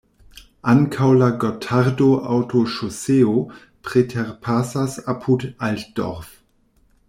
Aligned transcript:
Ankaŭ 0.71 1.09
la 1.17 1.27
Gotardo-autoŝoseo 1.43 3.35
preterpasas 3.91 4.99
apud 5.15 5.47
Altdorf. 5.71 6.37